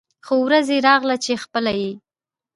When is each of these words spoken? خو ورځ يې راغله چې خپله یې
خو 0.25 0.35
ورځ 0.47 0.67
يې 0.73 0.79
راغله 0.87 1.15
چې 1.23 1.41
خپله 1.43 1.71
یې 1.81 1.91